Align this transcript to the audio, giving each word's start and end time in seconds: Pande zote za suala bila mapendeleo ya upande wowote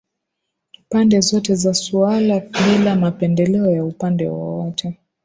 Pande 0.89 1.19
zote 1.21 1.55
za 1.55 1.73
suala 1.73 2.39
bila 2.39 2.95
mapendeleo 2.95 3.71
ya 3.71 3.85
upande 3.85 4.27
wowote 4.27 4.97